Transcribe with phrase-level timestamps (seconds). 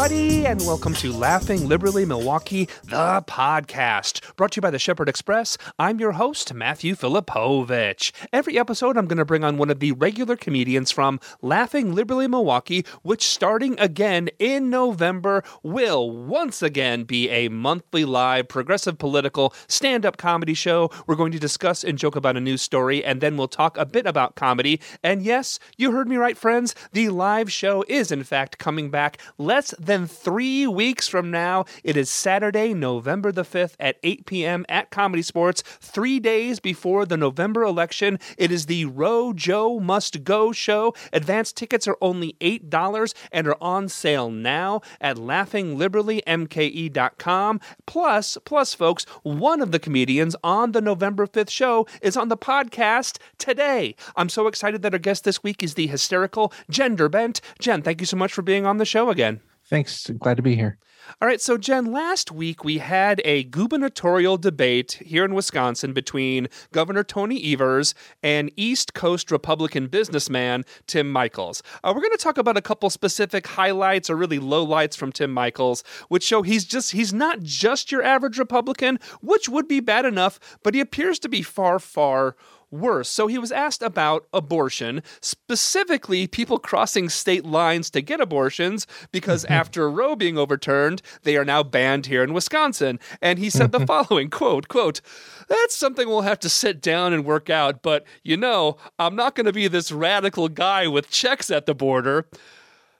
[0.00, 5.08] everybody, and welcome to Laughing Liberally Milwaukee, the podcast, brought to you by the Shepherd
[5.08, 5.58] Express.
[5.76, 8.12] I'm your host, Matthew Filipowicz.
[8.32, 12.28] Every episode, I'm going to bring on one of the regular comedians from Laughing Liberally
[12.28, 19.52] Milwaukee, which starting again in November will once again be a monthly live progressive political
[19.66, 20.92] stand up comedy show.
[21.08, 23.84] We're going to discuss and joke about a news story, and then we'll talk a
[23.84, 24.80] bit about comedy.
[25.02, 26.76] And yes, you heard me right, friends.
[26.92, 31.64] The live show is, in fact, coming back less than three weeks from now.
[31.82, 34.66] It is Saturday, November the 5th at 8 p.m.
[34.68, 38.18] at ComedySportz, three days before the November election.
[38.36, 40.94] It is the Roe Joe Must Go show.
[41.12, 47.60] Advance tickets are only $8 and are on sale now at laughingliberallymke.com.
[47.86, 52.36] Plus, plus, folks, one of the comedians on the November 5th show is on the
[52.36, 53.94] podcast today.
[54.16, 57.40] I'm so excited that our guest this week is the hysterical Jen Durbent.
[57.58, 59.40] Jen, thank you so much for being on the show again.
[59.68, 60.10] Thanks.
[60.18, 60.78] Glad to be here.
[61.22, 66.48] All right, so Jen, last week we had a gubernatorial debate here in Wisconsin between
[66.70, 71.62] Governor Tony Evers and East Coast Republican businessman Tim Michels.
[71.82, 75.32] Uh, we're going to talk about a couple specific highlights or really lowlights from Tim
[75.32, 80.04] Michels, which show he's just he's not just your average Republican, which would be bad
[80.04, 82.36] enough, but he appears to be far, far
[82.70, 83.08] worse.
[83.08, 89.44] So he was asked about abortion, specifically people crossing state lines to get abortions, because
[89.44, 89.52] mm-hmm.
[89.52, 92.98] after Roe being overturned, they are now banned here in Wisconsin.
[93.20, 93.86] And he said the mm-hmm.
[93.86, 95.00] following quote, quote,
[95.48, 99.34] that's something we'll have to sit down and work out, but you know, I'm not
[99.34, 102.26] going to be this radical guy with checks at the border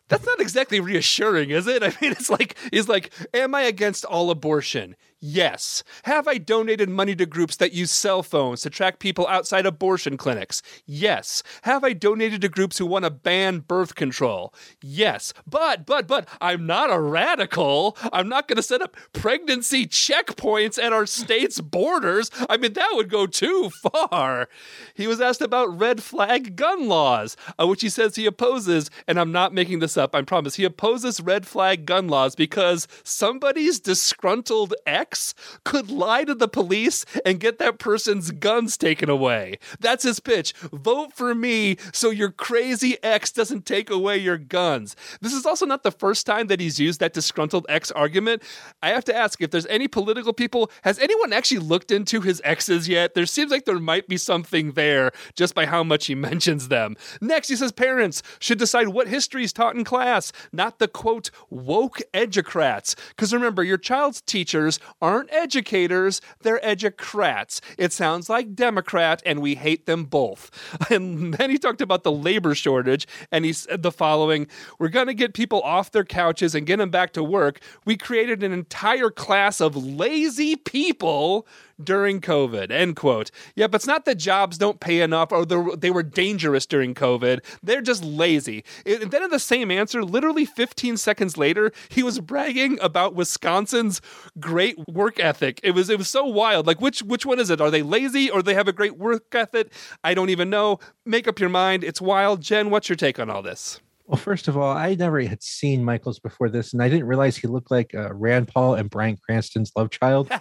[0.08, 1.82] that's not exactly reassuring, is it?
[1.82, 5.82] I mean, it's like he's like, "Am I against all abortion?" Yes.
[6.04, 10.16] Have I donated money to groups that use cell phones to track people outside abortion
[10.16, 10.62] clinics?
[10.86, 11.42] Yes.
[11.62, 14.54] Have I donated to groups who want to ban birth control?
[14.80, 15.34] Yes.
[15.44, 17.96] But, but, but, I'm not a radical.
[18.12, 22.30] I'm not going to set up pregnancy checkpoints at our state's borders.
[22.48, 24.48] I mean, that would go too far.
[24.94, 29.18] He was asked about red flag gun laws, uh, which he says he opposes, and
[29.18, 30.54] I'm not making this up, I promise.
[30.54, 36.48] He opposes red flag gun laws because somebody's disgruntled ex ex could lie to the
[36.48, 39.58] police and get that person's guns taken away.
[39.80, 40.52] That's his pitch.
[40.72, 44.96] Vote for me so your crazy ex doesn't take away your guns.
[45.20, 48.42] This is also not the first time that he's used that disgruntled ex argument.
[48.82, 52.42] I have to ask if there's any political people, has anyone actually looked into his
[52.44, 53.14] exes yet?
[53.14, 56.96] There seems like there might be something there just by how much he mentions them.
[57.20, 61.30] Next, he says parents should decide what history is taught in class, not the quote,
[61.48, 62.94] woke educrats.
[63.10, 67.60] Because remember, your child's teachers aren't educators, they're educrats.
[67.76, 70.50] It sounds like Democrat, and we hate them both.
[70.90, 74.46] And then he talked about the labor shortage, and he said the following
[74.78, 77.60] We're going to get people off their couches and get them back to work.
[77.84, 81.46] We created an entire class of lazy people
[81.82, 83.30] during COVID, end quote.
[83.54, 87.44] Yeah, but it's not that jobs don't pay enough or they were dangerous during COVID.
[87.62, 88.64] They're just lazy.
[88.84, 94.00] And then in the same answer, literally 15 seconds later, he was bragging about Wisconsin's
[94.40, 95.60] great work ethic.
[95.62, 96.66] It was it was so wild.
[96.66, 97.60] Like which which one is it?
[97.60, 99.72] Are they lazy or they have a great work ethic?
[100.02, 100.78] I don't even know.
[101.04, 101.84] Make up your mind.
[101.84, 102.40] It's wild.
[102.40, 103.80] Jen, what's your take on all this?
[104.06, 107.36] Well, first of all, I never had seen Michels before this, and I didn't realize
[107.36, 110.30] he looked like uh, Rand Paul and Bryan Cranston's love child.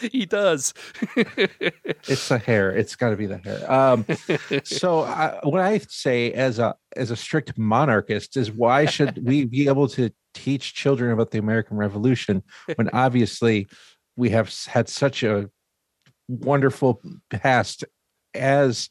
[0.00, 0.74] he does.
[1.16, 2.72] it's the hair.
[2.72, 3.70] It's got to be the hair.
[3.70, 4.04] Um,
[4.64, 9.44] so I, what I say as a as a strict monarchist is why should we
[9.44, 12.42] be able to teach children about the American Revolution
[12.74, 13.68] when obviously
[14.16, 15.50] we have had such a
[16.28, 17.84] wonderful past
[18.34, 18.88] as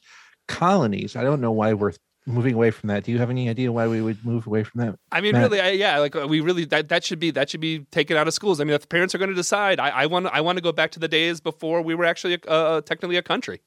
[0.47, 1.15] colonies.
[1.15, 1.93] I don't know why we're
[2.25, 3.03] moving away from that.
[3.03, 4.95] Do you have any idea why we would move away from that?
[5.11, 5.43] I mean, Matt?
[5.43, 8.27] really, I, yeah, like we really that that should be that should be taken out
[8.27, 8.59] of schools.
[8.59, 10.61] I mean, if the parents are going to decide, I, I want I want to
[10.61, 13.61] go back to the days before we were actually uh, technically a country.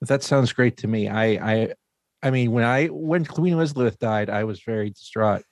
[0.00, 1.08] That sounds great to me.
[1.08, 1.74] I I
[2.24, 5.44] I mean, when I when Queen Elizabeth died, I was very distraught,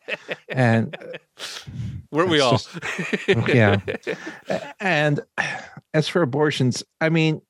[0.48, 1.18] and uh,
[2.10, 2.52] weren't we all?
[2.52, 2.78] Just,
[3.28, 3.78] yeah.
[4.80, 5.20] And
[5.92, 7.42] as for abortions, I mean,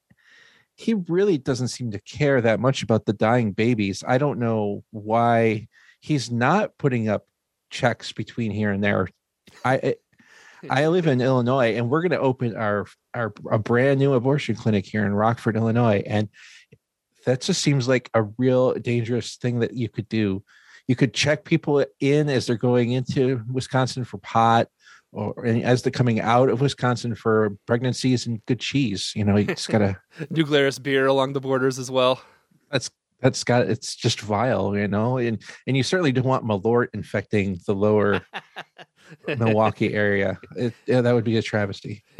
[0.74, 4.02] he really doesn't seem to care that much about the dying babies.
[4.06, 5.68] I don't know why
[6.00, 7.28] he's not putting up
[7.70, 9.08] checks between here and there.
[9.64, 9.94] I
[10.68, 14.56] I live in Illinois, and we're going to open our our a brand new abortion
[14.56, 16.28] clinic here in Rockford, Illinois, and
[17.24, 20.42] that just seems like a real dangerous thing that you could do.
[20.88, 24.68] You could check people in as they're going into Wisconsin for pot
[25.12, 29.12] or as they're coming out of Wisconsin for pregnancies and good cheese.
[29.14, 32.20] You know, you just gotta New Glarus beer along the borders as well.
[32.70, 32.90] That's
[33.20, 37.60] that's got it's just vile, you know, and and you certainly don't want Malort infecting
[37.66, 38.22] the lower
[39.28, 40.38] Milwaukee area.
[40.56, 42.02] It, yeah, that would be a travesty.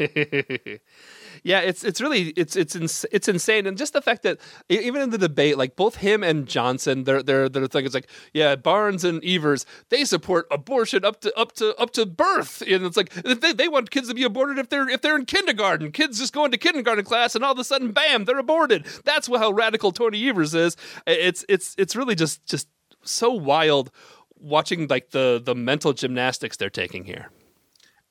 [1.43, 5.01] yeah, it's it's really it's it's ins- it's insane, and just the fact that even
[5.01, 8.55] in the debate, like both him and Johnson, their their their thing is like, yeah,
[8.55, 12.95] Barnes and Evers, they support abortion up to up to up to birth, and it's
[12.95, 16.19] like they, they want kids to be aborted if they're if they're in kindergarten, kids
[16.19, 18.85] just going to kindergarten class, and all of a sudden, bam, they're aborted.
[19.03, 20.77] That's how radical Tony Evers is.
[21.05, 22.69] It's it's it's really just just
[23.03, 23.91] so wild
[24.37, 27.29] watching like the the mental gymnastics they're taking here.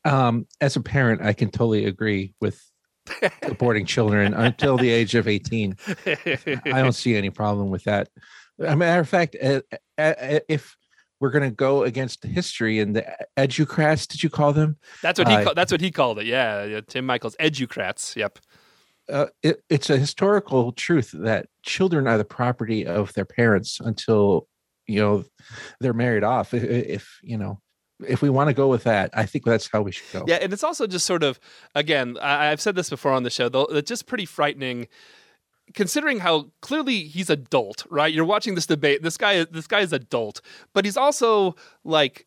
[0.05, 2.72] Um, as a parent, I can totally agree with
[3.43, 5.77] aborting children until the age of 18.
[6.07, 8.09] I don't see any problem with that.
[8.61, 10.77] As a matter of fact, if
[11.23, 13.07] we're going to go against history and the
[13.37, 14.77] educrats, did you call them?
[15.03, 16.27] That's what he uh, that's what he called it.
[16.27, 18.17] Yeah, yeah Tim Michels educrats.
[18.17, 18.41] Yep.
[19.09, 24.49] Uh, it, it's a historical truth that children are the property of their parents until
[24.87, 25.25] you know
[25.81, 26.55] they're married off.
[26.55, 27.61] If, if you know
[28.09, 30.25] if we want to go with that, I think that's how we should go.
[30.27, 31.39] Yeah, and it's also just sort of
[31.75, 34.89] again, I, have said this before on the show, though, it's just pretty frightening
[35.75, 38.13] considering how clearly he's adult, right?
[38.13, 39.03] You're watching this debate.
[39.03, 40.41] This guy this guy is adult,
[40.73, 42.27] but he's also like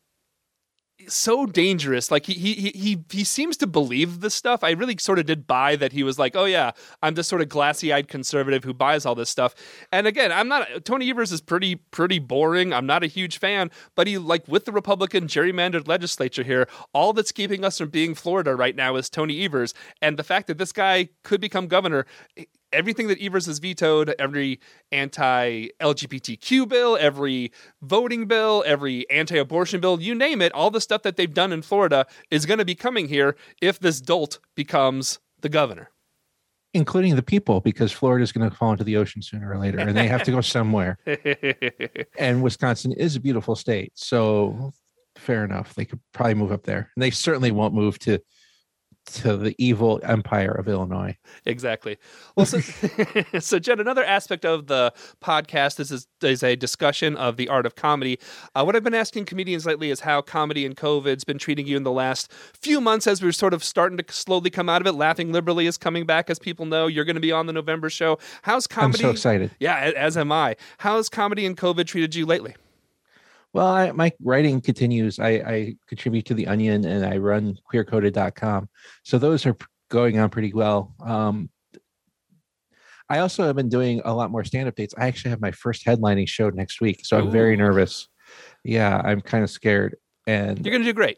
[1.08, 2.10] so dangerous.
[2.10, 4.62] Like he he he he seems to believe this stuff.
[4.64, 6.72] I really sort of did buy that he was like, oh yeah,
[7.02, 9.54] I'm this sort of glassy eyed conservative who buys all this stuff.
[9.92, 12.72] And again, I'm not Tony Evers is pretty pretty boring.
[12.72, 17.12] I'm not a huge fan, but he like with the Republican gerrymandered legislature here, all
[17.12, 20.58] that's keeping us from being Florida right now is Tony Evers, and the fact that
[20.58, 22.06] this guy could become governor
[22.72, 24.60] everything that Evers has vetoed, every
[24.92, 27.52] anti LGBTQ bill, every
[27.82, 31.52] voting bill, every anti abortion bill, you name it, all the stuff that they've done
[31.52, 35.90] in Florida is going to be coming here if this dolt becomes the governor.
[36.74, 39.78] Including the people, because Florida is going to fall into the ocean sooner or later,
[39.78, 40.98] and they have to go somewhere.
[42.18, 44.72] and Wisconsin is a beautiful state, so
[45.16, 45.74] fair enough.
[45.74, 48.20] They could probably move up there, and they certainly won't move to
[49.06, 51.16] to the evil empire of Illinois.
[51.44, 51.96] Exactly.
[52.34, 52.60] Well, so,
[53.40, 54.92] so Jen, another aspect of the
[55.22, 58.18] podcast is, is, is a discussion of the art of comedy.
[58.54, 61.76] Uh, what I've been asking comedians lately is how comedy and COVID's been treating you
[61.76, 64.86] in the last few months as we're sort of starting to slowly come out of
[64.86, 64.92] it.
[64.92, 66.86] Laughing Liberally is coming back, as people know.
[66.86, 68.18] You're going to be on the November show.
[68.42, 69.04] How's comedy?
[69.04, 69.50] I'm so excited.
[69.60, 70.56] Yeah, as am I.
[70.78, 72.54] How's comedy and COVID treated you lately?
[73.56, 75.18] Well, I, my writing continues.
[75.18, 78.68] I, I, contribute to the Onion and I run queercoded.com.
[79.02, 79.56] So those are
[79.88, 80.94] going on pretty well.
[81.02, 81.48] Um,
[83.08, 84.92] I also have been doing a lot more stand up dates.
[84.98, 87.06] I actually have my first headlining show next week.
[87.06, 87.30] So I'm Ooh.
[87.30, 88.08] very nervous.
[88.62, 89.96] Yeah, I'm kind of scared.
[90.26, 91.16] And you're going to do great.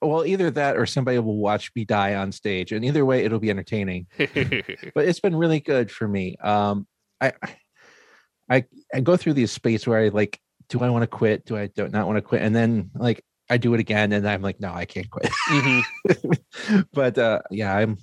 [0.00, 2.72] Well, either that or somebody will watch me die on stage.
[2.72, 4.08] And either way, it'll be entertaining.
[4.18, 6.34] but it's been really good for me.
[6.42, 6.88] Um,
[7.20, 7.34] I,
[8.50, 10.40] I, I go through these space where I like
[10.72, 11.44] do I want to quit?
[11.44, 12.40] Do I do not want to quit?
[12.40, 15.30] And then like I do it again, and I'm like, no, I can't quit.
[15.50, 16.80] Mm-hmm.
[16.94, 17.98] but uh, yeah, I'm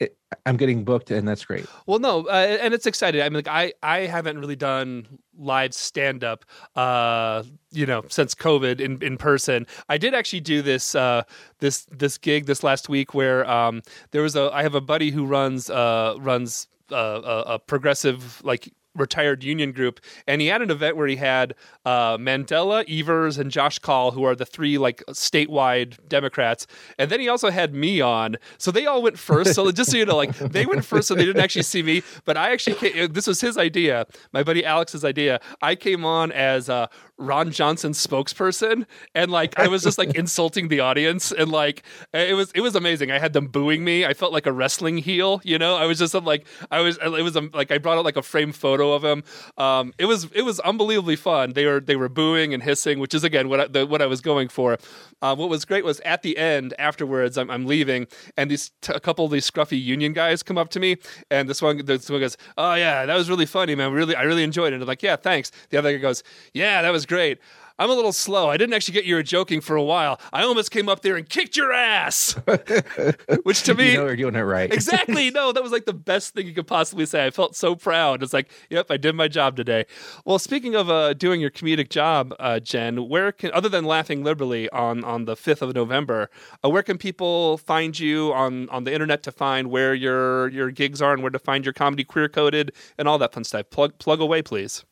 [0.00, 1.66] it, I'm getting booked, and that's great.
[1.86, 3.22] Well, no, uh, and it's exciting.
[3.22, 5.06] I mean, like I I haven't really done
[5.38, 9.64] live stand up, uh, you know, since COVID in in person.
[9.88, 11.22] I did actually do this uh,
[11.60, 15.12] this this gig this last week where um, there was a I have a buddy
[15.12, 20.62] who runs uh, runs uh, a, a progressive like retired union group, and he had
[20.62, 24.78] an event where he had uh, Mandela, Evers, and Josh Kaul, who are the three
[24.78, 26.66] like statewide Democrats,
[26.98, 28.36] and then he also had me on.
[28.58, 29.54] So they all went first.
[29.54, 32.02] So just so you know, like they went first, so they didn't actually see me,
[32.24, 35.40] but I actually came, this was his idea, my buddy Alex's idea.
[35.62, 36.86] I came on as uh,
[37.20, 41.82] Ron Johnson's spokesperson, and like I was just like insulting the audience, and like
[42.12, 43.10] it was it was amazing.
[43.10, 44.04] I had them booing me.
[44.04, 45.76] I felt like a wrestling heel, you know.
[45.76, 48.22] I was just like I was it was um, like I brought out like a
[48.22, 49.22] frame photo of him.
[49.58, 51.52] Um, it was it was unbelievably fun.
[51.52, 54.06] They were they were booing and hissing, which is again what I, the, what I
[54.06, 54.78] was going for.
[55.20, 58.06] Uh, what was great was at the end afterwards, I'm, I'm leaving,
[58.38, 60.96] and these t- a couple of these scruffy union guys come up to me,
[61.30, 63.92] and this one this one goes, "Oh yeah, that was really funny, man.
[63.92, 66.22] Really I really enjoyed it." And I'm like, "Yeah, thanks." The other guy goes,
[66.54, 67.40] "Yeah, that was." great.
[67.80, 68.50] I'm a little slow.
[68.50, 70.20] I didn't actually get you were joking for a while.
[70.34, 72.32] I almost came up there and kicked your ass.
[73.42, 74.70] Which to me, you know you're doing it right.
[74.72, 75.30] exactly.
[75.30, 77.24] No, that was like the best thing you could possibly say.
[77.24, 78.22] I felt so proud.
[78.22, 79.86] It's like, yep, I did my job today.
[80.26, 84.22] Well, speaking of uh, doing your comedic job, uh, Jen, where can other than laughing
[84.22, 86.28] liberally on on the fifth of November,
[86.62, 90.70] uh, where can people find you on on the internet to find where your your
[90.70, 93.70] gigs are and where to find your comedy queer coded and all that fun stuff?
[93.70, 94.84] Plug plug away, please.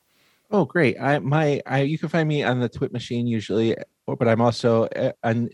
[0.51, 0.99] Oh, great!
[0.99, 3.75] I my I you can find me on the Twit machine usually,
[4.07, 5.49] but I'm also uh, on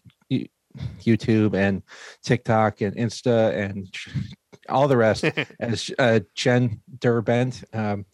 [1.04, 1.84] YouTube and
[2.24, 3.94] TikTok and Insta and
[4.70, 5.26] all the rest
[5.60, 8.06] as uh, Jen Durbent, um,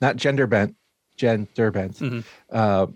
[0.00, 0.76] not gender bent,
[1.16, 1.98] Jen Durbent.
[1.98, 2.24] Mhm.
[2.52, 2.86] Uh,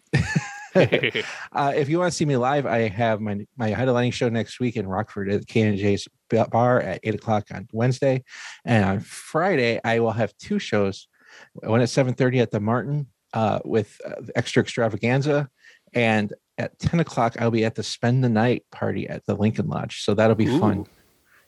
[1.52, 4.60] uh, if you want to see me live, I have my my headlining show next
[4.60, 8.24] week in Rockford at K&J's bar at eight o'clock on Wednesday,
[8.64, 11.08] and on Friday I will have two shows.
[11.54, 15.48] One at seven thirty at the Martin uh, with uh, the extra extravaganza,
[15.92, 19.68] and at ten o'clock I'll be at the spend the night party at the Lincoln
[19.68, 20.02] Lodge.
[20.02, 20.86] So that'll be fun.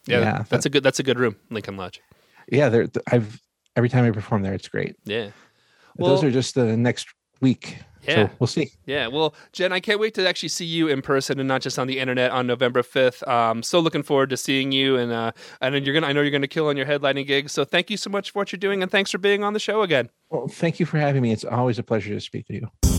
[0.07, 2.01] Yeah, Yeah, that's a good that's a good room, Lincoln Lodge.
[2.49, 3.41] Yeah, there I've
[3.77, 4.97] every time I perform there, it's great.
[5.05, 5.31] Yeah.
[5.97, 7.07] But Those are just the next
[7.41, 7.79] week.
[8.07, 8.29] Yeah.
[8.29, 8.71] So we'll see.
[8.87, 11.79] Yeah, well, Jen, I can't wait to actually see you in person and not just
[11.79, 13.27] on the internet on November fifth.
[13.27, 16.07] Um, so looking forward to seeing you, and uh, and you're gonna.
[16.07, 17.53] I know you're gonna kill on your headlining gigs.
[17.53, 19.61] So thank you so much for what you're doing, and thanks for being on the
[19.61, 20.11] show again.
[20.31, 21.33] Well, thank you for having me.
[21.33, 22.94] It's always a pleasure to speak to you.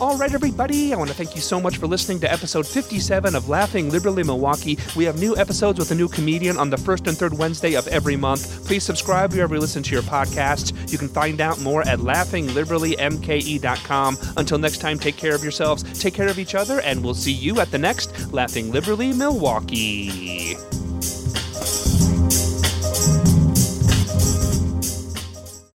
[0.00, 3.34] All right, everybody, I want to thank you so much for listening to episode 57
[3.34, 4.78] of Laughing Liberally Milwaukee.
[4.94, 7.88] We have new episodes with a new comedian on the first and third Wednesday of
[7.88, 8.64] every month.
[8.64, 10.72] Please subscribe wherever you listen to your podcasts.
[10.92, 14.18] You can find out more at laughingliberallymke.com.
[14.36, 17.32] Until next time, take care of yourselves, take care of each other, and we'll see
[17.32, 20.56] you at the next Laughing Liberally Milwaukee.